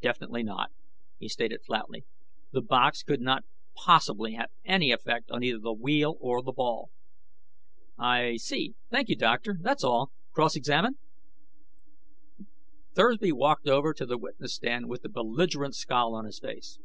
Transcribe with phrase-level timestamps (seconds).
[0.00, 0.70] "Definitely not,"
[1.18, 2.04] he stated flatly.
[2.52, 6.92] "The box could not possibly have any effect on either the wheel or the ball."
[7.98, 8.76] "I see.
[8.92, 10.12] Thank you, doctor; that's all.
[10.30, 10.98] Cross examine."
[12.94, 16.78] Thursby walked over to the witness stand with a belligerent scowl on his face.